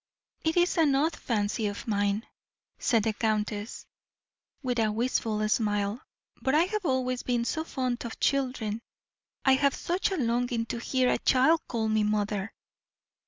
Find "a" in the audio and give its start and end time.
4.79-4.91, 10.09-10.17, 11.11-11.19